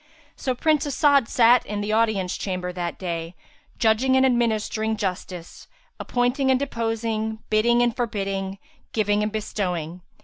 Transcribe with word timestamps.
So 0.35 0.55
Prince 0.55 0.87
As'ad 0.87 1.27
sat 1.27 1.63
in 1.63 1.79
the 1.81 1.93
audience 1.93 2.35
chamber 2.35 2.73
that 2.73 2.97
day, 2.97 3.35
judging 3.77 4.17
and 4.17 4.25
administering 4.25 4.97
justice, 4.97 5.67
appointing 5.99 6.49
and 6.49 6.59
deposing, 6.59 7.37
bidding 7.51 7.83
and 7.83 7.95
forbidding, 7.95 8.57
giving 8.93 9.21
and 9.21 9.31
bestowing. 9.31 10.01